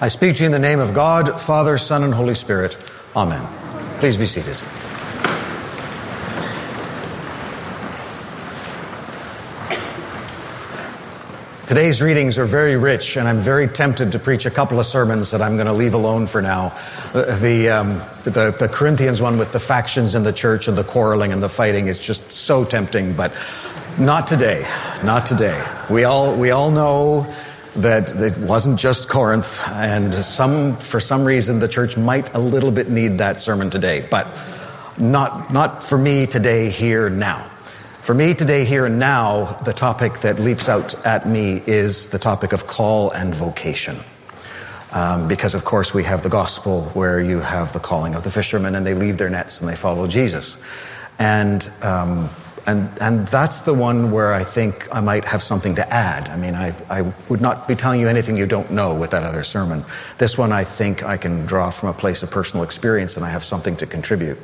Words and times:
I 0.00 0.08
speak 0.08 0.36
to 0.36 0.42
you 0.42 0.46
in 0.46 0.52
the 0.52 0.58
name 0.58 0.80
of 0.80 0.92
God, 0.92 1.40
Father, 1.40 1.78
Son, 1.78 2.02
and 2.02 2.12
Holy 2.12 2.34
Spirit. 2.34 2.76
Amen. 3.14 3.46
Please 4.00 4.16
be 4.16 4.26
seated. 4.26 4.56
Today's 11.66 12.02
readings 12.02 12.38
are 12.38 12.44
very 12.44 12.76
rich, 12.76 13.16
and 13.16 13.28
I'm 13.28 13.38
very 13.38 13.68
tempted 13.68 14.12
to 14.12 14.18
preach 14.18 14.46
a 14.46 14.50
couple 14.50 14.80
of 14.80 14.84
sermons 14.84 15.30
that 15.30 15.40
I'm 15.40 15.54
going 15.54 15.68
to 15.68 15.72
leave 15.72 15.94
alone 15.94 16.26
for 16.26 16.42
now. 16.42 16.76
The, 17.12 17.70
um, 17.70 18.02
the, 18.24 18.54
the, 18.58 18.68
Corinthians 18.70 19.22
one 19.22 19.38
with 19.38 19.52
the 19.52 19.60
factions 19.60 20.14
in 20.14 20.24
the 20.24 20.32
church 20.32 20.66
and 20.66 20.76
the 20.76 20.84
quarreling 20.84 21.32
and 21.32 21.42
the 21.42 21.48
fighting 21.48 21.86
is 21.86 22.00
just 22.00 22.32
so 22.32 22.64
tempting, 22.64 23.14
but 23.14 23.32
not 23.96 24.26
today. 24.26 24.66
Not 25.04 25.24
today. 25.24 25.64
We 25.88 26.04
all, 26.04 26.36
we 26.36 26.50
all 26.50 26.70
know 26.70 27.32
that 27.76 28.10
it 28.10 28.38
wasn't 28.38 28.78
just 28.78 29.08
Corinth, 29.08 29.60
and 29.68 30.14
some, 30.14 30.76
for 30.76 31.00
some 31.00 31.24
reason, 31.24 31.58
the 31.58 31.68
church 31.68 31.96
might 31.96 32.32
a 32.34 32.38
little 32.38 32.70
bit 32.70 32.88
need 32.88 33.18
that 33.18 33.40
sermon 33.40 33.70
today, 33.70 34.06
but 34.10 34.28
not, 34.98 35.52
not 35.52 35.82
for 35.82 35.98
me 35.98 36.26
today, 36.26 36.70
here, 36.70 37.10
now. 37.10 37.50
For 38.02 38.14
me 38.14 38.34
today, 38.34 38.64
here 38.64 38.84
and 38.84 38.98
now, 38.98 39.56
the 39.64 39.72
topic 39.72 40.20
that 40.20 40.38
leaps 40.38 40.68
out 40.68 40.94
at 41.06 41.26
me 41.26 41.62
is 41.66 42.08
the 42.08 42.18
topic 42.18 42.52
of 42.52 42.66
call 42.66 43.10
and 43.10 43.34
vocation. 43.34 43.96
Um, 44.92 45.26
because, 45.26 45.54
of 45.54 45.64
course, 45.64 45.92
we 45.92 46.04
have 46.04 46.22
the 46.22 46.28
gospel 46.28 46.82
where 46.90 47.20
you 47.20 47.40
have 47.40 47.72
the 47.72 47.80
calling 47.80 48.14
of 48.14 48.22
the 48.22 48.30
fishermen 48.30 48.76
and 48.76 48.86
they 48.86 48.94
leave 48.94 49.18
their 49.18 49.30
nets 49.30 49.60
and 49.60 49.68
they 49.68 49.74
follow 49.74 50.06
Jesus. 50.06 50.56
And, 51.18 51.68
um, 51.82 52.30
and, 52.66 52.90
and 53.00 53.28
that's 53.28 53.62
the 53.62 53.74
one 53.74 54.10
where 54.10 54.32
I 54.32 54.42
think 54.42 54.88
I 54.94 55.00
might 55.00 55.24
have 55.26 55.42
something 55.42 55.74
to 55.74 55.92
add. 55.92 56.28
I 56.30 56.36
mean, 56.36 56.54
I, 56.54 56.74
I 56.88 57.02
would 57.28 57.40
not 57.40 57.68
be 57.68 57.74
telling 57.74 58.00
you 58.00 58.08
anything 58.08 58.36
you 58.36 58.46
don't 58.46 58.70
know 58.70 58.94
with 58.94 59.10
that 59.10 59.22
other 59.22 59.42
sermon. 59.42 59.84
This 60.16 60.38
one 60.38 60.50
I 60.50 60.64
think 60.64 61.04
I 61.04 61.18
can 61.18 61.44
draw 61.44 61.68
from 61.70 61.90
a 61.90 61.92
place 61.92 62.22
of 62.22 62.30
personal 62.30 62.64
experience 62.64 63.16
and 63.16 63.24
I 63.24 63.28
have 63.28 63.44
something 63.44 63.76
to 63.76 63.86
contribute. 63.86 64.38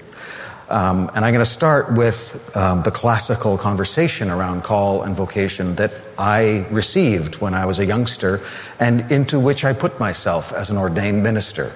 Um, 0.69 1.11
and 1.15 1.25
I'm 1.25 1.33
going 1.33 1.45
to 1.45 1.51
start 1.51 1.97
with 1.97 2.57
um, 2.57 2.83
the 2.83 2.93
classical 2.93 3.59
conversation 3.59 4.31
around 4.31 4.63
call 4.63 5.03
and 5.03 5.17
vocation 5.17 5.75
that 5.77 6.01
I 6.17 6.67
received 6.71 7.41
when 7.41 7.55
I 7.55 7.67
was 7.67 7.81
a 7.81 7.87
youngster 7.87 8.41
and 8.79 9.11
into 9.11 9.41
which 9.41 9.65
I 9.65 9.73
put 9.73 9.99
myself 9.99 10.53
as 10.53 10.71
an 10.71 10.77
ordained 10.77 11.23
minister. 11.25 11.73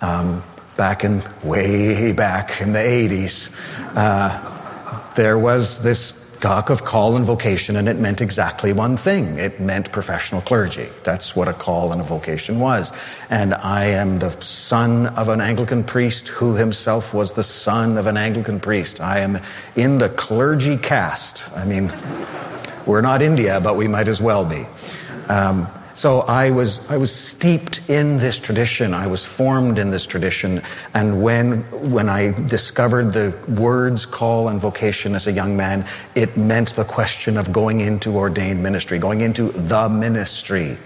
Um, 0.00 0.42
back 0.76 1.04
in, 1.04 1.22
way 1.44 2.12
back 2.12 2.60
in 2.60 2.72
the 2.72 2.80
80s, 2.80 3.52
uh, 3.94 4.51
there 5.16 5.38
was 5.38 5.82
this 5.82 6.12
talk 6.42 6.70
of 6.70 6.84
call 6.84 7.14
and 7.14 7.24
vocation, 7.24 7.76
and 7.76 7.88
it 7.88 7.96
meant 7.96 8.20
exactly 8.20 8.72
one 8.72 8.96
thing. 8.96 9.38
It 9.38 9.60
meant 9.60 9.92
professional 9.92 10.40
clergy. 10.40 10.88
That's 11.04 11.36
what 11.36 11.46
a 11.46 11.52
call 11.52 11.92
and 11.92 12.00
a 12.00 12.04
vocation 12.04 12.58
was. 12.58 12.92
And 13.30 13.54
I 13.54 13.84
am 13.84 14.18
the 14.18 14.30
son 14.42 15.06
of 15.06 15.28
an 15.28 15.40
Anglican 15.40 15.84
priest 15.84 16.28
who 16.28 16.56
himself 16.56 17.14
was 17.14 17.34
the 17.34 17.44
son 17.44 17.96
of 17.96 18.08
an 18.08 18.16
Anglican 18.16 18.58
priest. 18.58 19.00
I 19.00 19.20
am 19.20 19.38
in 19.76 19.98
the 19.98 20.08
clergy 20.08 20.76
caste. 20.76 21.48
I 21.56 21.64
mean, 21.64 21.92
we're 22.86 23.02
not 23.02 23.22
India, 23.22 23.60
but 23.62 23.76
we 23.76 23.86
might 23.86 24.08
as 24.08 24.20
well 24.20 24.44
be. 24.44 24.66
Um, 25.28 25.68
so 25.94 26.20
I 26.20 26.50
was, 26.50 26.88
I 26.90 26.96
was 26.96 27.14
steeped 27.14 27.88
in 27.90 28.18
this 28.18 28.40
tradition. 28.40 28.94
I 28.94 29.06
was 29.06 29.24
formed 29.24 29.78
in 29.78 29.90
this 29.90 30.06
tradition. 30.06 30.62
And 30.94 31.22
when, 31.22 31.62
when 31.90 32.08
I 32.08 32.32
discovered 32.48 33.12
the 33.12 33.34
words 33.48 34.06
call 34.06 34.48
and 34.48 34.58
vocation 34.58 35.14
as 35.14 35.26
a 35.26 35.32
young 35.32 35.56
man, 35.56 35.86
it 36.14 36.36
meant 36.36 36.70
the 36.70 36.84
question 36.84 37.36
of 37.36 37.52
going 37.52 37.80
into 37.80 38.16
ordained 38.16 38.62
ministry, 38.62 38.98
going 38.98 39.20
into 39.20 39.50
the 39.50 39.88
ministry. 39.88 40.78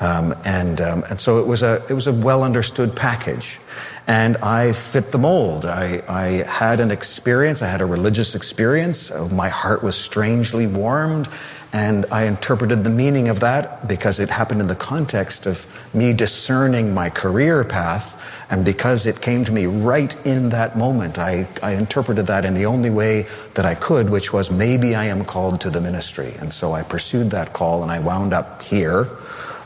Um, 0.00 0.34
and, 0.44 0.80
um, 0.80 1.04
and 1.08 1.20
so 1.20 1.38
it 1.38 1.46
was 1.46 1.62
a, 1.62 1.84
it 1.88 1.94
was 1.94 2.06
a 2.06 2.12
well 2.12 2.42
understood 2.42 2.94
package. 2.94 3.60
And 4.06 4.36
I 4.38 4.72
fit 4.72 5.12
the 5.12 5.18
mold. 5.18 5.64
I, 5.64 6.02
I 6.08 6.26
had 6.42 6.80
an 6.80 6.90
experience, 6.90 7.62
I 7.62 7.68
had 7.68 7.80
a 7.80 7.86
religious 7.86 8.34
experience. 8.34 9.10
My 9.32 9.48
heart 9.48 9.82
was 9.82 9.96
strangely 9.96 10.66
warmed 10.66 11.28
and 11.74 12.06
I 12.12 12.26
interpreted 12.26 12.84
the 12.84 12.90
meaning 12.90 13.28
of 13.28 13.40
that 13.40 13.88
because 13.88 14.20
it 14.20 14.30
happened 14.30 14.60
in 14.60 14.68
the 14.68 14.76
context 14.76 15.44
of 15.44 15.66
me 15.92 16.12
discerning 16.12 16.94
my 16.94 17.10
career 17.10 17.64
path. 17.64 18.24
And 18.48 18.64
because 18.64 19.06
it 19.06 19.20
came 19.20 19.44
to 19.44 19.50
me 19.50 19.66
right 19.66 20.14
in 20.24 20.50
that 20.50 20.78
moment, 20.78 21.18
I, 21.18 21.48
I 21.64 21.72
interpreted 21.72 22.28
that 22.28 22.44
in 22.44 22.54
the 22.54 22.66
only 22.66 22.90
way 22.90 23.26
that 23.54 23.64
I 23.66 23.74
could, 23.74 24.08
which 24.08 24.32
was 24.32 24.52
maybe 24.52 24.94
I 24.94 25.06
am 25.06 25.24
called 25.24 25.62
to 25.62 25.70
the 25.70 25.80
ministry. 25.80 26.36
And 26.38 26.54
so 26.54 26.74
I 26.74 26.84
pursued 26.84 27.30
that 27.32 27.52
call 27.52 27.82
and 27.82 27.90
I 27.90 27.98
wound 27.98 28.32
up 28.32 28.62
here 28.62 29.08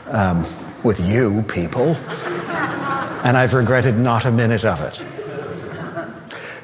um, 0.07 0.39
with 0.83 0.99
you 1.07 1.43
people. 1.43 1.93
and 3.23 3.37
I've 3.37 3.53
regretted 3.53 3.99
not 3.99 4.25
a 4.25 4.31
minute 4.31 4.65
of 4.65 4.81
it. 4.81 4.99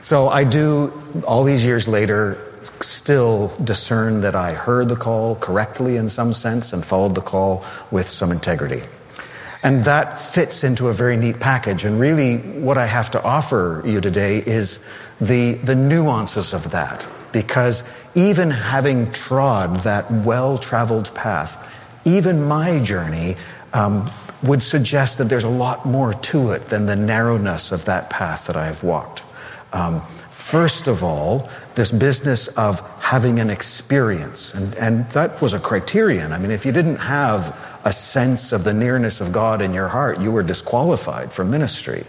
So 0.02 0.28
I 0.28 0.44
do, 0.44 0.92
all 1.28 1.44
these 1.44 1.64
years 1.64 1.88
later, 1.88 2.40
still 3.06 3.50
discern 3.64 4.22
that 4.22 4.34
I 4.34 4.56
heard 4.56 4.90
the 4.90 4.96
call 4.96 5.36
correctly 5.36 5.96
in 5.96 6.10
some 6.10 6.34
sense 6.34 6.74
and 6.74 6.84
followed 6.84 7.14
the 7.14 7.22
call 7.22 7.64
with 7.92 8.08
some 8.08 8.32
integrity. 8.32 8.82
And 9.62 9.84
that 9.84 10.18
fits 10.18 10.64
into 10.64 10.88
a 10.88 10.94
very 10.94 11.16
neat 11.16 11.40
package. 11.40 11.86
And 11.86 12.00
really, 12.00 12.38
what 12.38 12.80
I 12.80 12.88
have 12.88 13.12
to 13.12 13.22
offer 13.22 13.84
you 13.86 14.02
today 14.02 14.40
is 14.40 14.84
the, 15.22 15.54
the 15.54 15.76
nuances 15.76 16.52
of 16.56 16.72
that. 16.72 17.06
Because 17.32 17.84
even 18.16 18.50
having 18.50 19.12
trod 19.12 19.82
that 19.82 20.10
well 20.10 20.58
traveled 20.58 21.14
path, 21.14 21.62
even 22.06 22.48
my 22.48 22.80
journey 22.80 23.36
um, 23.72 24.10
would 24.42 24.64
suggest 24.64 25.20
that 25.20 25.26
there's 25.26 25.44
a 25.44 25.58
lot 25.66 25.86
more 25.86 26.16
to 26.32 26.54
it 26.54 26.64
than 26.70 26.88
the 26.88 26.96
narrowness 26.96 27.72
of 27.72 27.86
that 27.86 28.10
path 28.10 28.48
that 28.48 28.58
I've 28.58 28.82
walked. 28.82 29.22
Um, 29.74 30.02
First 30.46 30.88
of 30.88 31.04
all, 31.04 31.50
this 31.74 31.92
business 31.92 32.50
of 32.50 32.95
having 33.06 33.40
an 33.40 33.52
experience. 33.52 34.52
And, 34.56 34.74
and 34.78 35.08
that 35.12 35.40
was 35.40 35.54
a 35.54 35.60
criterion. 35.60 36.32
I 36.32 36.40
mean, 36.40 36.50
if 36.50 36.66
you 36.66 36.72
didn't 36.72 36.96
have 36.96 37.56
a 37.86 37.94
sense 37.94 38.52
of 38.52 38.64
the 38.64 38.74
nearness 38.74 39.22
of 39.22 39.32
God 39.32 39.62
in 39.62 39.76
your 39.76 39.88
heart, 39.88 40.20
you 40.20 40.32
were 40.32 40.42
disqualified 40.42 41.32
from 41.32 41.52
ministry. 41.52 42.04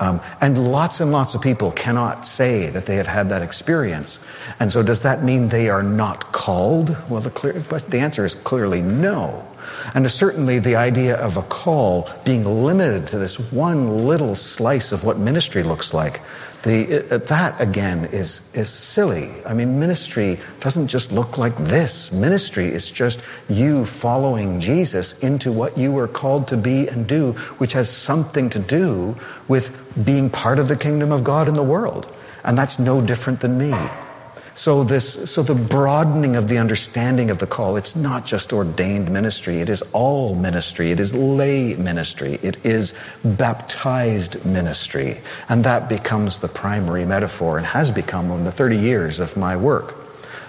Um, 0.00 0.20
and 0.40 0.58
lots 0.58 0.98
and 0.98 1.12
lots 1.12 1.36
of 1.36 1.40
people 1.40 1.70
cannot 1.70 2.26
say 2.26 2.68
that 2.68 2.86
they 2.86 2.96
have 2.96 3.06
had 3.06 3.28
that 3.28 3.42
experience. 3.42 4.18
And 4.58 4.72
so, 4.72 4.82
does 4.82 5.02
that 5.02 5.22
mean 5.22 5.50
they 5.50 5.68
are 5.68 5.84
not 5.84 6.32
called? 6.32 6.96
Well, 7.08 7.20
the, 7.20 7.30
clear, 7.30 7.64
but 7.68 7.88
the 7.88 8.00
answer 8.00 8.24
is 8.24 8.34
clearly 8.34 8.82
no. 8.82 9.46
And 9.94 10.10
certainly 10.10 10.58
the 10.58 10.76
idea 10.76 11.16
of 11.16 11.36
a 11.36 11.42
call 11.42 12.08
being 12.24 12.44
limited 12.44 13.06
to 13.08 13.18
this 13.18 13.38
one 13.52 14.06
little 14.06 14.34
slice 14.34 14.92
of 14.92 15.04
what 15.04 15.18
ministry 15.18 15.62
looks 15.62 15.92
like, 15.92 16.20
the, 16.62 17.06
uh, 17.10 17.18
that 17.18 17.58
again 17.60 18.04
is, 18.06 18.48
is 18.54 18.68
silly. 18.68 19.32
I 19.46 19.54
mean, 19.54 19.80
ministry 19.80 20.38
doesn't 20.60 20.88
just 20.88 21.10
look 21.10 21.38
like 21.38 21.56
this. 21.56 22.12
Ministry 22.12 22.66
is 22.66 22.90
just 22.90 23.22
you 23.48 23.86
following 23.86 24.60
Jesus 24.60 25.18
into 25.20 25.52
what 25.52 25.78
you 25.78 25.90
were 25.92 26.08
called 26.08 26.48
to 26.48 26.56
be 26.56 26.86
and 26.86 27.06
do, 27.06 27.32
which 27.58 27.72
has 27.72 27.88
something 27.88 28.50
to 28.50 28.58
do 28.58 29.16
with 29.48 30.04
being 30.04 30.28
part 30.28 30.58
of 30.58 30.68
the 30.68 30.76
kingdom 30.76 31.12
of 31.12 31.24
God 31.24 31.48
in 31.48 31.54
the 31.54 31.62
world. 31.62 32.14
And 32.44 32.56
that's 32.56 32.78
no 32.78 33.00
different 33.00 33.40
than 33.40 33.56
me. 33.58 33.74
So 34.60 34.84
this, 34.84 35.30
so 35.30 35.42
the 35.42 35.54
broadening 35.54 36.36
of 36.36 36.46
the 36.46 36.58
understanding 36.58 37.30
of 37.30 37.38
the 37.38 37.46
call, 37.46 37.76
it's 37.76 37.96
not 37.96 38.26
just 38.26 38.52
ordained 38.52 39.10
ministry. 39.10 39.60
It 39.60 39.70
is 39.70 39.80
all 39.94 40.34
ministry. 40.34 40.90
It 40.90 41.00
is 41.00 41.14
lay 41.14 41.72
ministry. 41.76 42.38
It 42.42 42.62
is 42.62 42.92
baptized 43.24 44.44
ministry. 44.44 45.22
And 45.48 45.64
that 45.64 45.88
becomes 45.88 46.40
the 46.40 46.48
primary 46.48 47.06
metaphor 47.06 47.56
and 47.56 47.66
has 47.68 47.90
become 47.90 48.30
over 48.30 48.44
the 48.44 48.52
30 48.52 48.76
years 48.76 49.18
of 49.18 49.34
my 49.34 49.56
work. 49.56 49.96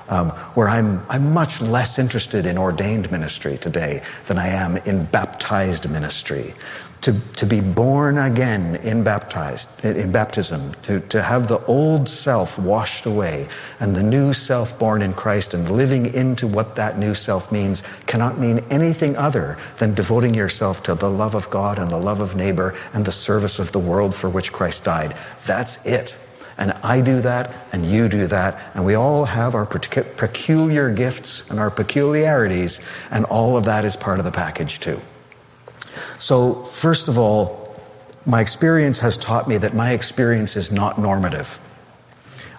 Um, 0.09 0.31
where 0.55 0.67
I'm, 0.67 1.01
I'm 1.07 1.31
much 1.31 1.61
less 1.61 1.97
interested 1.97 2.45
in 2.45 2.57
ordained 2.57 3.09
ministry 3.11 3.57
today 3.57 4.03
than 4.25 4.37
I 4.37 4.49
am 4.49 4.75
in 4.75 5.05
baptized 5.05 5.89
ministry 5.89 6.53
to, 7.01 7.19
to 7.35 7.45
be 7.45 7.59
born 7.59 8.17
again 8.17 8.75
in 8.77 9.03
baptized 9.03 9.67
in 9.83 10.11
baptism 10.11 10.71
to, 10.83 10.99
to 10.99 11.21
have 11.21 11.47
the 11.47 11.59
old 11.65 12.07
self 12.07 12.59
washed 12.59 13.05
away 13.05 13.47
and 13.79 13.95
the 13.95 14.03
new 14.03 14.33
self 14.33 14.77
born 14.77 15.01
in 15.01 15.13
christ 15.13 15.53
and 15.53 15.69
living 15.69 16.13
into 16.13 16.45
what 16.45 16.75
that 16.75 16.99
new 16.99 17.15
self 17.15 17.51
means 17.51 17.81
cannot 18.05 18.37
mean 18.37 18.63
anything 18.69 19.17
other 19.17 19.57
than 19.77 19.95
devoting 19.95 20.35
yourself 20.35 20.83
to 20.83 20.93
the 20.93 21.09
love 21.09 21.33
of 21.33 21.49
god 21.49 21.79
and 21.79 21.89
the 21.89 21.97
love 21.97 22.19
of 22.19 22.35
neighbor 22.35 22.75
and 22.93 23.05
the 23.05 23.11
service 23.11 23.57
of 23.57 23.71
the 23.71 23.79
world 23.79 24.13
for 24.13 24.29
which 24.29 24.51
christ 24.51 24.83
died. 24.83 25.15
That's 25.45 25.83
it. 25.85 26.15
And 26.57 26.73
I 26.83 27.01
do 27.01 27.21
that, 27.21 27.53
and 27.71 27.85
you 27.85 28.07
do 28.07 28.27
that, 28.27 28.61
and 28.75 28.85
we 28.85 28.93
all 28.93 29.25
have 29.25 29.55
our 29.55 29.65
peculiar 29.65 30.93
gifts 30.93 31.49
and 31.49 31.59
our 31.59 31.71
peculiarities, 31.71 32.79
and 33.09 33.25
all 33.25 33.57
of 33.57 33.65
that 33.65 33.83
is 33.83 33.95
part 33.95 34.19
of 34.19 34.25
the 34.25 34.31
package 34.31 34.79
too. 34.79 35.01
So, 36.19 36.63
first 36.65 37.07
of 37.07 37.17
all, 37.17 37.75
my 38.25 38.41
experience 38.41 38.99
has 38.99 39.17
taught 39.17 39.47
me 39.47 39.57
that 39.57 39.73
my 39.73 39.91
experience 39.91 40.55
is 40.55 40.71
not 40.71 40.99
normative. 40.99 41.59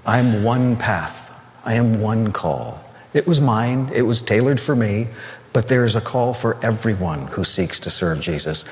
I 0.05 0.19
am 0.19 0.43
one 0.43 0.77
path, 0.77 1.31
I 1.65 1.75
am 1.75 2.01
one 2.01 2.33
call. 2.33 2.83
It 3.15 3.27
was 3.27 3.41
mine, 3.41 3.91
it 3.95 4.03
was 4.03 4.23
tailored 4.23 4.61
for 4.61 4.75
me, 4.75 5.09
but 5.53 5.69
there's 5.69 5.95
a 5.95 6.01
call 6.01 6.35
for 6.35 6.59
everyone 6.65 7.29
who 7.29 7.45
seeks 7.45 7.81
to 7.81 7.91
serve 7.91 8.21
Jesus. 8.21 8.65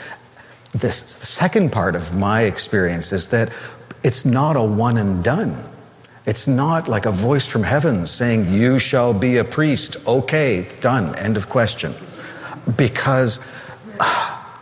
the 0.72 0.92
second 0.92 1.72
part 1.72 1.96
of 1.96 2.16
my 2.16 2.42
experience 2.42 3.12
is 3.12 3.28
that 3.28 3.52
it's 4.02 4.24
not 4.24 4.56
a 4.56 4.62
one 4.62 4.96
and 4.96 5.22
done. 5.22 5.64
It's 6.26 6.46
not 6.46 6.88
like 6.88 7.06
a 7.06 7.10
voice 7.10 7.46
from 7.46 7.62
heaven 7.62 8.06
saying, 8.06 8.52
You 8.52 8.78
shall 8.78 9.12
be 9.12 9.36
a 9.38 9.44
priest. 9.44 9.96
Okay, 10.06 10.66
done. 10.80 11.14
End 11.16 11.36
of 11.36 11.48
question. 11.48 11.94
Because 12.76 13.40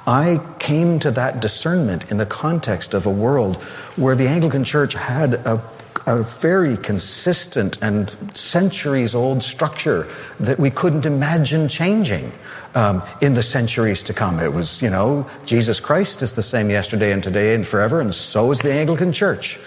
I 0.09 0.41
came 0.59 0.99
to 1.01 1.11
that 1.11 1.43
discernment 1.43 2.11
in 2.11 2.17
the 2.17 2.25
context 2.25 2.95
of 2.95 3.05
a 3.05 3.11
world 3.11 3.57
where 3.97 4.15
the 4.15 4.27
Anglican 4.27 4.65
Church 4.65 4.95
had 4.95 5.35
a, 5.35 5.63
a 6.07 6.23
very 6.23 6.79
consistent 6.79 7.77
and 7.83 8.09
centuries 8.35 9.15
old 9.15 9.43
structure 9.43 10.09
that 10.41 10.59
we 10.59 10.71
couldn't 10.71 11.05
imagine 11.05 11.69
changing. 11.69 12.33
Um, 12.75 13.03
in 13.23 13.33
the 13.33 13.43
centuries 13.43 14.03
to 14.05 14.13
come. 14.13 14.39
It 14.39 14.53
was, 14.53 14.83
you 14.83 14.91
know, 14.91 15.29
Jesus 15.47 15.81
Christ 15.81 16.23
is 16.23 16.35
the 16.35 16.43
same 16.43 16.69
yesterday 16.69 17.13
and 17.13 17.23
today 17.23 17.55
and 17.55 17.67
forever, 17.67 17.99
and 17.99 18.13
so 18.13 18.53
is 18.53 18.61
the 18.61 18.71
Anglican 18.71 19.11
Church. 19.11 19.59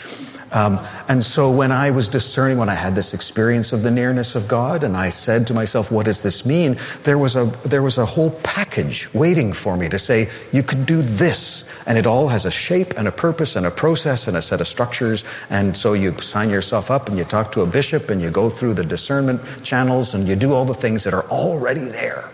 Um, 0.52 0.80
and 1.08 1.24
so 1.24 1.50
when 1.50 1.72
I 1.72 1.92
was 1.92 2.10
discerning, 2.10 2.58
when 2.58 2.68
I 2.68 2.76
had 2.76 2.94
this 2.94 3.14
experience 3.14 3.72
of 3.72 3.84
the 3.84 3.92
nearness 3.92 4.36
of 4.36 4.48
God, 4.48 4.84
and 4.84 4.98
I 4.98 5.10
said 5.10 5.48
to 5.48 5.54
myself, 5.54 5.90
what 5.90 6.06
does 6.06 6.24
this 6.24 6.46
mean? 6.46 6.78
There 7.04 7.18
was 7.18 7.38
a, 7.38 7.46
there 7.64 7.82
was 7.82 7.98
a 7.98 8.06
whole 8.06 8.32
package 8.44 9.14
waiting 9.14 9.54
for 9.54 9.78
me 9.78 9.88
to 9.88 9.98
say, 9.98 10.30
you 10.52 10.62
could 10.62 10.86
do 10.86 11.02
this. 11.02 11.64
And 11.86 11.98
it 11.98 12.06
all 12.06 12.28
has 12.28 12.46
a 12.46 12.52
shape 12.52 12.94
and 12.98 13.08
a 13.08 13.12
purpose 13.12 13.56
and 13.56 13.66
a 13.66 13.72
process 13.72 14.28
and 14.28 14.36
a 14.36 14.42
set 14.42 14.60
of 14.60 14.68
structures. 14.68 15.24
And 15.50 15.76
so 15.76 15.94
you 15.94 16.20
sign 16.20 16.50
yourself 16.50 16.92
up 16.92 17.08
and 17.08 17.18
you 17.18 17.24
talk 17.24 17.54
to 17.54 17.62
a 17.62 17.66
bishop 17.66 18.10
and 18.10 18.22
you 18.22 18.30
go 18.30 18.50
through 18.50 18.74
the 18.74 18.84
discernment 18.84 19.42
channels 19.64 20.14
and 20.14 20.28
you 20.28 20.36
do 20.36 20.54
all 20.54 20.66
the 20.66 20.74
things 20.74 21.06
that 21.06 21.14
are 21.14 21.28
already 21.30 21.86
there. 21.86 22.30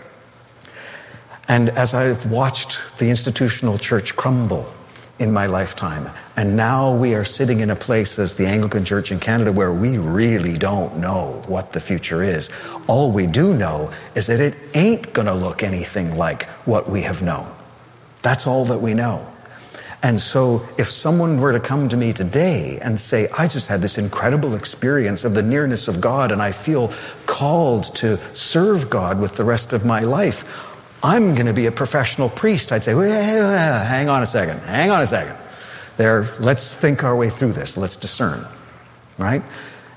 And 1.47 1.69
as 1.69 1.93
I've 1.93 2.29
watched 2.29 2.97
the 2.97 3.09
institutional 3.09 3.77
church 3.77 4.15
crumble 4.15 4.73
in 5.19 5.31
my 5.31 5.47
lifetime. 5.47 6.09
And 6.35 6.55
now 6.55 6.95
we 6.95 7.15
are 7.15 7.25
sitting 7.25 7.59
in 7.59 7.69
a 7.69 7.75
place 7.75 8.19
as 8.19 8.35
the 8.35 8.45
Anglican 8.45 8.85
Church 8.85 9.11
in 9.11 9.19
Canada 9.19 9.51
where 9.51 9.73
we 9.73 9.97
really 9.97 10.57
don't 10.57 10.97
know 10.97 11.43
what 11.47 11.71
the 11.71 11.79
future 11.79 12.23
is. 12.23 12.49
All 12.87 13.11
we 13.11 13.25
do 13.25 13.53
know 13.55 13.91
is 14.15 14.27
that 14.27 14.39
it 14.39 14.55
ain't 14.73 15.13
going 15.13 15.25
to 15.25 15.33
look 15.33 15.63
anything 15.63 16.15
like 16.15 16.45
what 16.65 16.89
we 16.89 17.01
have 17.01 17.21
known. 17.21 17.51
That's 18.21 18.45
all 18.45 18.65
that 18.65 18.79
we 18.79 18.93
know. 18.93 19.25
And 20.03 20.21
so 20.21 20.67
if 20.77 20.89
someone 20.89 21.41
were 21.41 21.53
to 21.53 21.59
come 21.59 21.89
to 21.89 21.97
me 21.97 22.13
today 22.13 22.77
and 22.81 22.99
say, 22.99 23.27
I 23.35 23.47
just 23.47 23.67
had 23.67 23.81
this 23.81 23.97
incredible 23.97 24.53
experience 24.53 25.25
of 25.25 25.33
the 25.33 25.41
nearness 25.41 25.87
of 25.87 25.99
God 25.99 26.31
and 26.31 26.41
I 26.41 26.51
feel 26.51 26.93
called 27.25 27.95
to 27.95 28.19
serve 28.35 28.91
God 28.91 29.19
with 29.19 29.37
the 29.37 29.43
rest 29.43 29.73
of 29.73 29.85
my 29.85 30.01
life, 30.01 30.45
I'm 31.03 31.35
going 31.35 31.45
to 31.45 31.53
be 31.53 31.67
a 31.67 31.71
professional 31.71 32.29
priest. 32.29 32.71
I'd 32.71 32.83
say, 32.83 32.93
hang 32.93 34.09
on 34.09 34.23
a 34.23 34.27
second, 34.27 34.59
hang 34.59 34.89
on 34.89 35.01
a 35.01 35.07
second. 35.07 35.37
There, 35.97 36.27
let's 36.39 36.73
think 36.73 37.03
our 37.03 37.15
way 37.15 37.29
through 37.29 37.53
this. 37.53 37.77
Let's 37.77 37.95
discern, 37.95 38.45
right? 39.17 39.43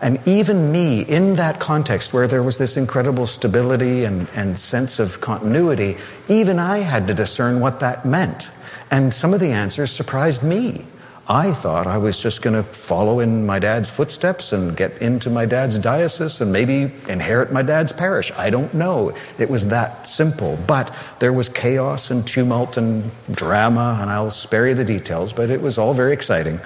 And 0.03 0.19
even 0.27 0.73
me, 0.73 1.03
in 1.03 1.35
that 1.37 1.61
context 1.61 2.15
where 2.15 2.27
there 2.27 2.43
was 2.43 2.57
this 2.57 2.77
incredible 2.77 3.27
stability 3.27 4.05
and, 4.05 4.29
and 4.35 4.57
sense 4.57 4.99
of 4.99 5.21
continuity, 5.21 5.99
even 6.29 6.59
I 6.59 6.79
had 6.79 7.07
to 7.09 7.15
discern 7.15 7.61
what 7.61 7.81
that 7.81 8.07
meant. 8.07 8.49
And 8.91 9.13
some 9.13 9.35
of 9.35 9.41
the 9.41 9.53
answers 9.53 9.91
surprised 9.91 10.43
me. 10.43 10.87
I 11.31 11.53
thought 11.53 11.87
I 11.87 11.99
was 11.99 12.21
just 12.21 12.43
going 12.43 12.57
to 12.57 12.65
follow 12.65 13.21
in 13.21 13.47
my 13.47 13.61
dad's 13.61 13.89
footsteps 13.89 14.53
and 14.53 14.77
get 14.77 15.01
into 15.01 15.31
my 15.31 15.47
dad's 15.47 15.79
diocese 15.79 16.41
and 16.41 16.51
maybe 16.51 16.91
inherit 17.09 17.53
my 17.53 17.63
dad's 17.63 17.93
parish. 17.93 18.33
I 18.33 18.51
don't 18.51 18.75
know. 18.75 19.15
It 19.39 19.49
was 19.49 19.69
that 19.69 20.09
simple. 20.09 20.59
But 20.67 20.93
there 21.21 21.33
was 21.33 21.49
chaos 21.49 22.11
and 22.11 22.27
tumult 22.27 22.77
and 22.77 23.13
drama, 23.31 23.99
and 24.01 24.11
I'll 24.11 24.33
spare 24.33 24.67
you 24.67 24.75
the 24.75 24.85
details, 24.85 25.33
but 25.33 25.51
it 25.51 25.61
was 25.61 25.79
all 25.79 25.95
very 25.95 26.13
exciting. 26.13 26.59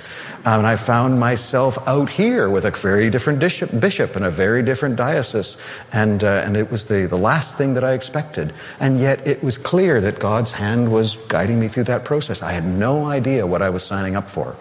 Um, 0.47 0.61
and 0.61 0.67
I 0.67 0.77
found 0.77 1.21
myself 1.21 1.77
out 1.87 2.09
here 2.09 2.49
with 2.49 2.65
a 2.65 2.71
very 2.71 3.11
different 3.11 3.41
bishop, 3.41 3.79
bishop 3.79 4.17
and 4.17 4.25
a 4.25 4.31
very 4.31 4.63
different 4.63 4.97
diocese. 4.97 5.59
And, 5.93 6.25
uh, 6.25 6.43
and 6.45 6.57
it 6.57 6.71
was 6.71 6.87
the, 6.87 7.07
the 7.07 7.19
last 7.19 7.59
thing 7.59 7.75
that 7.75 7.85
I 7.85 7.93
expected. 7.93 8.55
And 8.81 8.99
yet 8.99 9.27
it 9.27 9.43
was 9.43 9.59
clear 9.59 10.01
that 10.01 10.19
God's 10.19 10.53
hand 10.53 10.91
was 10.91 11.17
guiding 11.29 11.61
me 11.61 11.69
through 11.69 11.85
that 11.85 12.07
process. 12.07 12.41
I 12.41 12.53
had 12.53 12.65
no 12.65 13.05
idea 13.05 13.47
what 13.47 13.61
I 13.61 13.69
was 13.69 13.83
signing 13.83 14.17
up 14.17 14.31
for. 14.31 14.54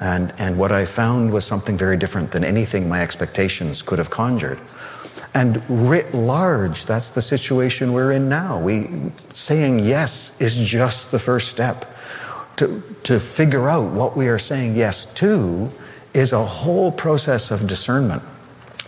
And, 0.00 0.32
and 0.38 0.58
what 0.58 0.72
I 0.72 0.84
found 0.84 1.32
was 1.32 1.44
something 1.44 1.76
very 1.76 1.96
different 1.96 2.30
than 2.30 2.44
anything 2.44 2.88
my 2.88 3.02
expectations 3.02 3.82
could 3.82 3.98
have 3.98 4.10
conjured. 4.10 4.58
And 5.34 5.62
writ 5.68 6.14
large, 6.14 6.86
that's 6.86 7.10
the 7.10 7.22
situation 7.22 7.92
we're 7.92 8.12
in 8.12 8.28
now. 8.28 8.58
We, 8.58 9.12
saying 9.30 9.80
yes 9.80 10.38
is 10.40 10.56
just 10.56 11.12
the 11.12 11.18
first 11.18 11.48
step 11.48 11.96
to, 12.56 12.82
to 13.04 13.20
figure 13.20 13.68
out 13.68 13.92
what 13.92 14.16
we 14.16 14.28
are 14.28 14.38
saying 14.38 14.76
yes 14.76 15.06
to 15.14 15.70
is 16.12 16.32
a 16.32 16.44
whole 16.44 16.90
process 16.90 17.50
of 17.50 17.66
discernment. 17.66 18.22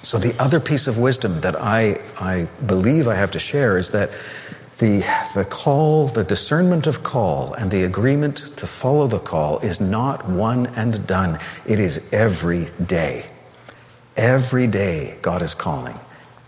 So, 0.03 0.19
the 0.19 0.35
other 0.43 0.59
piece 0.59 0.88
of 0.88 0.99
wisdom 0.99 1.41
that 1.43 1.55
I, 1.55 2.00
I 2.19 2.49
believe 2.67 3.06
I 3.06 3.14
have 3.14 3.31
to 3.32 3.38
share 3.38 3.79
is 3.79 3.93
that 3.93 4.11
the, 4.79 5.05
the 5.35 5.45
call, 5.45 6.09
the 6.09 6.25
discernment 6.25 6.87
of 6.87 7.03
call, 7.03 7.55
and 7.55 7.71
the 7.71 7.85
agreement 7.85 8.39
to 8.57 8.67
follow 8.67 9.07
the 9.07 9.19
call 9.19 9.59
is 9.61 9.81
not 9.81 10.29
one 10.29 10.67
and 10.69 11.07
done. 11.07 11.39
It 11.67 11.79
is 11.79 12.01
every 12.13 12.69
day. 12.85 13.27
Every 14.17 14.67
day, 14.67 15.17
God 15.23 15.43
is 15.43 15.55
calling. 15.55 15.99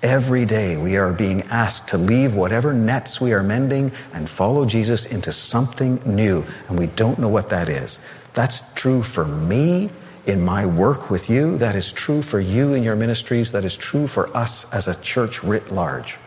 Every 0.03 0.45
day 0.45 0.77
we 0.77 0.97
are 0.97 1.13
being 1.13 1.43
asked 1.45 1.89
to 1.89 1.99
leave 1.99 2.35
whatever 2.35 2.75
nets 2.75 3.21
we 3.21 3.33
are 3.33 3.43
mending 3.43 3.91
and 4.13 4.29
follow 4.29 4.67
Jesus 4.67 5.07
into 5.07 5.33
something 5.33 6.01
new, 6.05 6.45
and 6.69 6.79
we 6.79 6.89
don't 6.89 7.19
know 7.19 7.29
what 7.29 7.49
that 7.49 7.69
is. 7.69 7.99
That's 8.35 8.73
true 8.75 9.03
for 9.03 9.25
me 9.25 9.91
in 10.27 10.45
my 10.45 10.67
work 10.67 11.09
with 11.11 11.31
you. 11.31 11.57
That 11.59 11.77
is 11.77 11.93
true 11.93 12.21
for 12.21 12.41
you 12.41 12.75
in 12.75 12.83
your 12.83 12.97
ministries. 12.97 13.53
That 13.53 13.65
is 13.65 13.77
true 13.77 14.07
for 14.07 14.35
us 14.37 14.71
as 14.73 14.89
a 14.89 15.01
church 15.01 15.43
writ 15.43 15.71
large. 15.71 16.19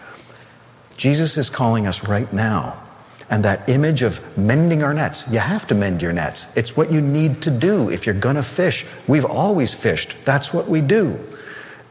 Jesus 0.98 1.38
is 1.38 1.50
calling 1.50 1.88
us 1.88 2.08
right 2.08 2.32
now. 2.34 2.84
And 3.30 3.44
that 3.44 3.68
image 3.68 4.04
of 4.04 4.38
mending 4.38 4.84
our 4.84 4.94
nets, 4.94 5.30
you 5.32 5.40
have 5.40 5.68
to 5.68 5.76
mend 5.76 6.02
your 6.02 6.14
nets. 6.14 6.48
It's 6.56 6.78
what 6.78 6.92
you 6.92 7.02
need 7.02 7.42
to 7.44 7.52
do 7.52 7.90
if 7.90 8.06
you're 8.06 8.16
going 8.16 8.38
to 8.38 8.44
fish. 8.44 8.86
We've 9.08 9.26
always 9.26 9.74
fished. 9.74 10.24
That's 10.26 10.54
what 10.54 10.68
we 10.68 10.82
do. 10.82 11.20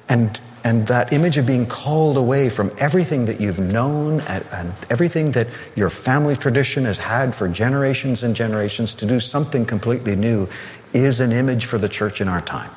And 0.08 0.40
and 0.66 0.84
that 0.88 1.12
image 1.12 1.38
of 1.38 1.46
being 1.46 1.64
called 1.64 2.16
away 2.16 2.48
from 2.48 2.72
everything 2.78 3.26
that 3.26 3.40
you've 3.40 3.60
known 3.60 4.20
and, 4.22 4.44
and, 4.50 4.72
everything 4.90 5.30
that 5.30 5.46
your 5.76 5.88
family 5.88 6.34
tradition 6.34 6.86
has 6.86 6.98
had 6.98 7.32
for 7.32 7.46
generations 7.46 8.24
and 8.24 8.34
generations 8.34 8.92
to 8.94 9.06
do 9.06 9.20
something 9.20 9.64
completely 9.64 10.16
new 10.16 10.48
is 10.92 11.20
an 11.20 11.30
image 11.30 11.66
for 11.66 11.78
the 11.78 11.88
church 11.88 12.20
in 12.20 12.26
our 12.26 12.40
time. 12.40 12.70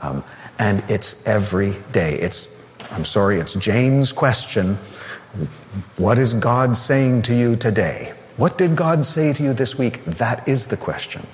Um, 0.00 0.22
and 0.60 0.84
it's 0.88 1.26
every 1.26 1.76
day. 1.90 2.20
It's, 2.20 2.48
I'm 2.92 3.04
sorry, 3.04 3.40
it's 3.40 3.54
Jane's 3.54 4.12
question. 4.12 4.78
What 5.96 6.18
is 6.18 6.34
God 6.34 6.76
saying 6.76 7.22
to 7.22 7.34
you 7.34 7.56
today? 7.56 8.12
What 8.36 8.58
did 8.58 8.76
God 8.76 9.04
say 9.04 9.32
to 9.32 9.42
you 9.42 9.52
this 9.52 9.78
week? 9.78 10.04
That 10.04 10.46
is 10.46 10.66
the 10.66 10.76
question. 10.76 11.26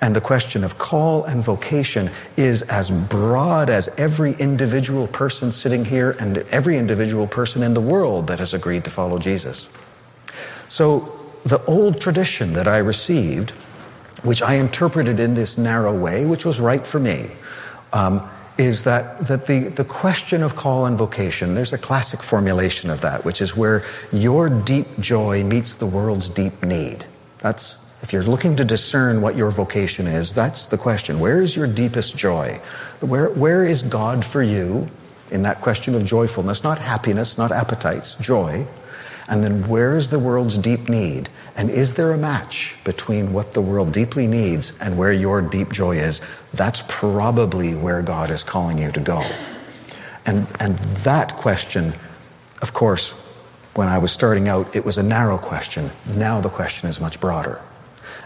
And 0.00 0.14
the 0.14 0.20
question 0.20 0.64
of 0.64 0.78
call 0.78 1.24
and 1.24 1.42
vocation 1.42 2.10
is 2.36 2.62
as 2.62 2.90
broad 2.90 3.68
as 3.68 3.88
every 3.98 4.34
individual 4.34 5.06
person 5.08 5.50
sitting 5.50 5.84
here 5.84 6.16
and 6.20 6.38
every 6.50 6.78
individual 6.78 7.26
person 7.26 7.62
in 7.62 7.74
the 7.74 7.80
world 7.80 8.28
that 8.28 8.38
has 8.38 8.54
agreed 8.54 8.84
to 8.84 8.90
follow 8.90 9.18
Jesus. 9.18 9.68
So 10.68 11.18
the 11.44 11.62
old 11.64 12.00
tradition 12.00 12.52
that 12.52 12.68
I 12.68 12.78
received, 12.78 13.50
which 14.22 14.42
I 14.42 14.54
interpreted 14.54 15.18
in 15.18 15.34
this 15.34 15.58
narrow 15.58 15.98
way, 15.98 16.24
which 16.24 16.44
was 16.44 16.60
right 16.60 16.86
for 16.86 17.00
me, 17.00 17.30
um, 17.92 18.28
is 18.58 18.82
that, 18.82 19.20
that 19.20 19.46
the, 19.46 19.60
the 19.68 19.84
question 19.84 20.42
of 20.42 20.56
call 20.56 20.84
and 20.84 20.98
vocation, 20.98 21.54
there's 21.54 21.72
a 21.72 21.78
classic 21.78 22.20
formulation 22.20 22.90
of 22.90 23.00
that, 23.00 23.24
which 23.24 23.40
is 23.40 23.56
where 23.56 23.84
your 24.12 24.48
deep 24.50 24.86
joy 24.98 25.44
meets 25.44 25.74
the 25.74 25.86
world's 25.86 26.28
deep 26.28 26.62
need. 26.64 27.06
That's 27.38 27.78
if 28.02 28.12
you're 28.12 28.22
looking 28.22 28.56
to 28.56 28.64
discern 28.64 29.22
what 29.22 29.36
your 29.36 29.50
vocation 29.50 30.06
is, 30.06 30.32
that's 30.32 30.66
the 30.66 30.78
question. 30.78 31.18
Where 31.18 31.40
is 31.40 31.56
your 31.56 31.66
deepest 31.66 32.16
joy? 32.16 32.60
Where, 33.00 33.30
where 33.30 33.64
is 33.64 33.82
God 33.82 34.24
for 34.24 34.42
you 34.42 34.88
in 35.30 35.42
that 35.42 35.60
question 35.60 35.94
of 35.94 36.04
joyfulness? 36.04 36.62
Not 36.62 36.78
happiness, 36.78 37.36
not 37.36 37.50
appetites, 37.50 38.14
joy. 38.16 38.66
And 39.28 39.44
then 39.44 39.68
where 39.68 39.96
is 39.96 40.08
the 40.08 40.18
world's 40.18 40.56
deep 40.56 40.88
need? 40.88 41.28
And 41.54 41.68
is 41.68 41.94
there 41.94 42.12
a 42.12 42.18
match 42.18 42.76
between 42.84 43.32
what 43.32 43.52
the 43.52 43.60
world 43.60 43.92
deeply 43.92 44.26
needs 44.26 44.72
and 44.80 44.96
where 44.96 45.12
your 45.12 45.42
deep 45.42 45.70
joy 45.70 45.96
is? 45.96 46.22
That's 46.54 46.82
probably 46.88 47.74
where 47.74 48.00
God 48.00 48.30
is 48.30 48.42
calling 48.42 48.78
you 48.78 48.90
to 48.92 49.00
go. 49.00 49.22
And, 50.24 50.46
and 50.60 50.78
that 51.04 51.36
question, 51.36 51.92
of 52.62 52.72
course, 52.72 53.10
when 53.74 53.88
I 53.88 53.98
was 53.98 54.12
starting 54.12 54.48
out, 54.48 54.74
it 54.74 54.84
was 54.84 54.98
a 54.98 55.02
narrow 55.02 55.36
question. 55.36 55.90
Now 56.16 56.40
the 56.40 56.48
question 56.48 56.88
is 56.88 57.00
much 57.00 57.20
broader. 57.20 57.60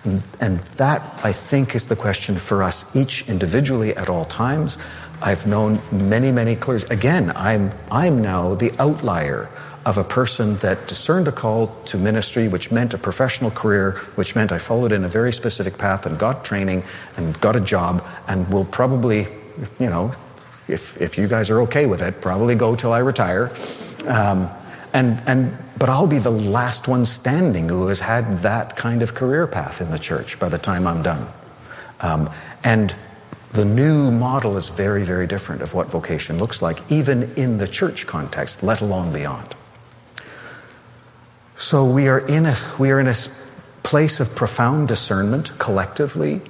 And, 0.05 0.23
and 0.41 0.61
that, 0.79 1.03
I 1.25 1.33
think, 1.33 1.75
is 1.75 1.89
the 1.89 1.97
question 1.97 2.37
for 2.37 2.63
us 2.63 2.95
each 2.97 3.29
individually 3.29 3.95
at 3.97 4.09
all 4.09 4.25
times. 4.25 4.79
I've 5.21 5.47
known 5.47 5.81
many, 5.93 6.33
many 6.33 6.57
clergy. 6.57 6.87
Again, 6.91 7.33
I'm, 7.37 7.71
I'm 7.91 8.21
now 8.21 8.55
the 8.55 8.73
outlier 8.81 9.49
of 9.85 9.99
a 9.99 10.05
person 10.05 10.57
that 10.57 10.87
discerned 10.87 11.27
a 11.29 11.33
call 11.33 11.67
to 11.87 11.99
ministry, 11.99 12.49
which 12.49 12.71
meant 12.71 12.95
a 12.95 12.99
professional 12.99 13.51
career, 13.51 13.93
which 14.15 14.35
meant 14.35 14.53
I 14.53 14.59
followed 14.59 14.93
in 14.93 15.05
a 15.05 15.09
very 15.09 15.33
specific 15.33 15.77
path 15.79 16.07
and 16.07 16.19
got 16.19 16.45
training 16.45 16.85
and 17.17 17.39
got 17.41 17.57
a 17.57 17.61
job 17.61 18.05
and 18.29 18.49
will 18.53 18.65
probably, 18.65 19.27
you 19.79 19.91
know, 19.91 20.13
if, 20.69 21.01
if 21.01 21.19
you 21.19 21.27
guys 21.27 21.51
are 21.51 21.61
okay 21.63 21.87
with 21.87 22.03
it, 22.03 22.21
probably 22.21 22.55
go 22.55 22.77
till 22.77 22.93
I 22.93 22.99
retire. 22.99 23.53
Um, 24.07 24.49
and, 24.93 25.21
and, 25.27 25.57
but 25.79 25.89
I'll 25.89 26.07
be 26.07 26.19
the 26.19 26.31
last 26.31 26.87
one 26.87 27.05
standing 27.05 27.69
who 27.69 27.89
has 27.89 27.99
had 27.99 28.33
that 28.35 28.77
kind 28.77 29.03
of 29.03 29.15
career 29.15 29.47
path 29.47 29.81
in 29.81 29.91
the 29.91 29.99
church 29.99 30.39
by 30.39 30.49
the 30.49 30.59
time 30.59 30.87
I'm 30.87 31.03
done. 31.03 31.27
Um, 32.01 32.31
and 32.63 32.95
the 33.53 33.65
new 33.65 34.11
model 34.11 34.57
is 34.57 34.69
very, 34.69 35.05
very 35.05 35.27
different 35.27 35.61
of 35.61 35.75
what 35.75 35.89
vocation 35.89 36.39
looks 36.39 36.63
like, 36.63 36.79
even 36.91 37.33
in 37.35 37.59
the 37.59 37.69
church 37.69 38.07
context, 38.07 38.63
let 38.63 38.81
alone 38.81 39.13
beyond. 39.13 39.55
So 41.63 41.85
we 41.85 42.09
are 42.09 42.19
in 42.19 42.47
a, 42.47 42.57
we 42.77 42.91
are 42.91 42.99
in 42.99 43.07
a 43.07 43.15
place 43.85 44.19
of 44.19 44.35
profound 44.35 44.89
discernment 44.89 45.57
collectively, 45.61 46.41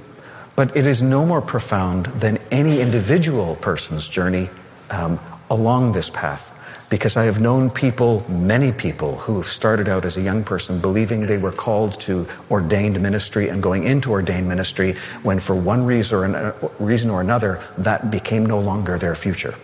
but 0.56 0.74
it 0.74 0.86
is 0.86 1.02
no 1.02 1.26
more 1.26 1.42
profound 1.42 2.06
than 2.06 2.38
any 2.50 2.80
individual 2.80 3.56
person's 3.56 4.08
journey 4.08 4.48
um, 4.88 5.20
along 5.50 5.92
this 5.92 6.08
path 6.08 6.58
because 6.88 7.18
I 7.18 7.24
have 7.24 7.42
known 7.42 7.68
people, 7.68 8.24
many 8.30 8.72
people, 8.72 9.18
who 9.18 9.36
have 9.36 9.44
started 9.44 9.86
out 9.86 10.06
as 10.06 10.16
a 10.16 10.22
young 10.22 10.44
person 10.44 10.80
believing 10.80 11.26
they 11.26 11.36
were 11.36 11.52
called 11.52 12.00
to 12.00 12.26
ordained 12.50 12.98
ministry 13.02 13.50
and 13.50 13.62
going 13.62 13.84
into 13.84 14.12
ordained 14.12 14.48
ministry 14.48 14.94
when, 15.22 15.38
for 15.38 15.54
one 15.54 15.84
reason 15.84 16.34
or, 16.34 16.36
uh, 16.36 16.68
reason 16.78 17.10
or 17.10 17.20
another, 17.20 17.62
that 17.76 18.10
became 18.10 18.46
no 18.46 18.58
longer 18.58 18.96
their 18.96 19.14
future. 19.14 19.54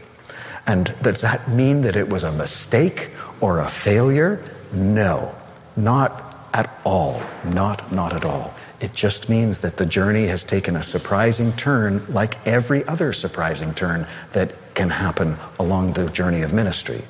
And 0.66 0.94
does 1.00 1.22
that 1.22 1.48
mean 1.48 1.80
that 1.82 1.96
it 1.96 2.10
was 2.10 2.22
a 2.22 2.32
mistake 2.32 3.12
or 3.40 3.60
a 3.60 3.68
failure? 3.68 4.44
No, 4.70 5.34
not 5.78 6.28
at 6.52 6.78
all. 6.84 7.22
Not, 7.44 7.92
not 7.92 8.12
at 8.12 8.24
all. 8.24 8.54
It 8.80 8.94
just 8.94 9.28
means 9.28 9.60
that 9.60 9.76
the 9.76 9.86
journey 9.86 10.26
has 10.26 10.44
taken 10.44 10.76
a 10.76 10.82
surprising 10.82 11.52
turn, 11.52 12.04
like 12.08 12.36
every 12.46 12.84
other 12.86 13.12
surprising 13.12 13.74
turn 13.74 14.06
that 14.32 14.52
can 14.74 14.90
happen 14.90 15.36
along 15.58 15.94
the 15.94 16.08
journey 16.10 16.42
of 16.42 16.52
ministry. 16.52 17.02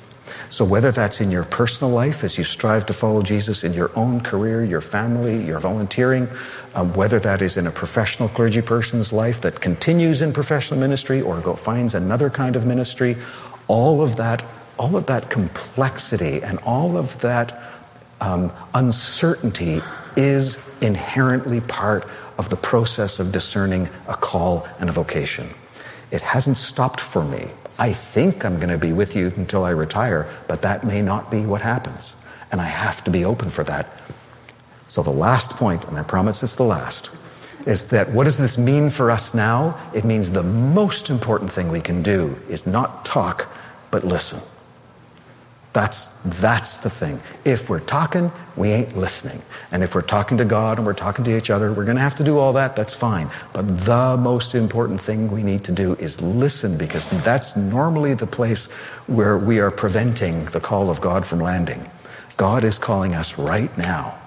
So, 0.51 0.65
whether 0.65 0.91
that's 0.91 1.21
in 1.21 1.31
your 1.31 1.43
personal 1.43 1.91
life 1.93 2.23
as 2.23 2.37
you 2.37 2.43
strive 2.43 2.85
to 2.87 2.93
follow 2.93 3.21
Jesus, 3.21 3.63
in 3.63 3.73
your 3.73 3.91
own 3.95 4.21
career, 4.21 4.63
your 4.63 4.81
family, 4.81 5.43
your 5.43 5.59
volunteering, 5.59 6.27
um, 6.73 6.93
whether 6.93 7.19
that 7.19 7.41
is 7.41 7.57
in 7.57 7.67
a 7.67 7.71
professional 7.71 8.29
clergy 8.29 8.61
person's 8.61 9.13
life 9.13 9.41
that 9.41 9.61
continues 9.61 10.21
in 10.21 10.33
professional 10.33 10.79
ministry 10.79 11.21
or 11.21 11.39
go, 11.39 11.55
finds 11.55 11.93
another 11.93 12.29
kind 12.29 12.55
of 12.55 12.65
ministry, 12.65 13.15
all 13.67 14.01
of 14.01 14.15
that, 14.17 14.43
all 14.77 14.95
of 14.95 15.05
that 15.07 15.29
complexity 15.29 16.41
and 16.41 16.57
all 16.59 16.97
of 16.97 17.19
that 17.21 17.68
um, 18.21 18.51
uncertainty 18.73 19.81
is 20.15 20.59
inherently 20.81 21.61
part 21.61 22.07
of 22.37 22.49
the 22.49 22.55
process 22.55 23.19
of 23.19 23.31
discerning 23.31 23.89
a 24.07 24.15
call 24.15 24.67
and 24.79 24.89
a 24.89 24.91
vocation. 24.91 25.47
It 26.11 26.21
hasn't 26.21 26.57
stopped 26.57 26.99
for 26.99 27.23
me. 27.23 27.49
I 27.77 27.93
think 27.93 28.43
I'm 28.43 28.57
going 28.57 28.69
to 28.69 28.77
be 28.77 28.93
with 28.93 29.15
you 29.15 29.31
until 29.37 29.63
I 29.63 29.69
retire, 29.71 30.29
but 30.47 30.61
that 30.63 30.83
may 30.83 31.01
not 31.01 31.31
be 31.31 31.45
what 31.45 31.61
happens. 31.61 32.15
And 32.51 32.59
I 32.59 32.65
have 32.65 33.03
to 33.05 33.11
be 33.11 33.23
open 33.23 33.49
for 33.49 33.63
that. 33.65 33.87
So, 34.89 35.03
the 35.03 35.11
last 35.11 35.51
point, 35.51 35.85
and 35.85 35.97
I 35.97 36.03
promise 36.03 36.41
it's 36.41 36.55
the 36.55 36.63
last, 36.63 37.11
is 37.65 37.85
that 37.89 38.09
what 38.09 38.23
does 38.23 38.37
this 38.37 38.57
mean 38.57 38.89
for 38.89 39.11
us 39.11 39.33
now? 39.33 39.79
It 39.93 40.03
means 40.03 40.31
the 40.31 40.43
most 40.43 41.09
important 41.09 41.51
thing 41.51 41.69
we 41.69 41.81
can 41.81 42.01
do 42.01 42.39
is 42.49 42.65
not 42.65 43.05
talk, 43.05 43.51
but 43.91 44.03
listen. 44.03 44.39
That's, 45.79 46.07
that's 46.25 46.79
the 46.79 46.89
thing. 46.89 47.21
If 47.45 47.69
we're 47.69 47.79
talking, 47.79 48.33
we 48.57 48.67
ain't 48.67 48.97
listening. 48.97 49.41
And 49.71 49.81
if 49.81 49.95
we're 49.95 50.01
talking 50.01 50.37
to 50.39 50.43
God 50.43 50.77
and 50.77 50.85
we're 50.85 50.93
talking 50.93 51.23
to 51.23 51.37
each 51.37 51.49
other, 51.49 51.71
we're 51.71 51.85
going 51.85 51.95
to 51.95 52.01
have 52.01 52.17
to 52.17 52.23
do 52.25 52.37
all 52.37 52.51
that. 52.51 52.75
That's 52.75 52.93
fine. 52.93 53.29
But 53.53 53.65
the 53.85 54.17
most 54.19 54.55
important 54.55 55.01
thing 55.01 55.31
we 55.31 55.41
need 55.41 55.63
to 55.63 55.71
do 55.71 55.95
is 55.95 56.19
listen 56.19 56.77
because 56.77 57.07
that's 57.23 57.55
normally 57.55 58.13
the 58.13 58.27
place 58.27 58.65
where 59.07 59.37
we 59.37 59.59
are 59.59 59.71
preventing 59.71 60.43
the 60.47 60.59
call 60.59 60.89
of 60.89 60.99
God 60.99 61.25
from 61.25 61.39
landing. 61.39 61.89
God 62.35 62.65
is 62.65 62.77
calling 62.77 63.15
us 63.15 63.39
right 63.39 63.75
now. 63.77 64.19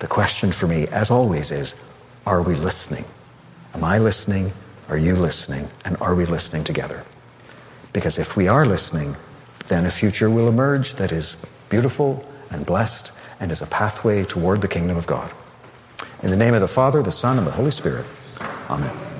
The 0.00 0.08
question 0.08 0.52
for 0.52 0.66
me, 0.66 0.88
as 0.88 1.10
always, 1.10 1.52
is 1.52 1.74
are 2.26 2.42
we 2.42 2.54
listening? 2.54 3.06
Am 3.72 3.82
I 3.82 3.96
listening? 3.96 4.52
Are 4.90 4.98
you 4.98 5.16
listening? 5.16 5.70
And 5.86 5.96
are 6.02 6.14
we 6.14 6.26
listening 6.26 6.64
together? 6.64 7.02
Because 7.94 8.18
if 8.18 8.36
we 8.36 8.46
are 8.46 8.66
listening, 8.66 9.16
then 9.68 9.86
a 9.86 9.90
future 9.90 10.30
will 10.30 10.48
emerge 10.48 10.94
that 10.94 11.12
is 11.12 11.36
beautiful 11.68 12.24
and 12.50 12.66
blessed 12.66 13.12
and 13.40 13.50
is 13.50 13.62
a 13.62 13.66
pathway 13.66 14.24
toward 14.24 14.60
the 14.60 14.68
kingdom 14.68 14.96
of 14.96 15.06
God. 15.06 15.32
In 16.22 16.30
the 16.30 16.36
name 16.36 16.54
of 16.54 16.60
the 16.60 16.68
Father, 16.68 17.02
the 17.02 17.12
Son, 17.12 17.38
and 17.38 17.46
the 17.46 17.52
Holy 17.52 17.70
Spirit. 17.70 18.06
Amen. 18.70 19.11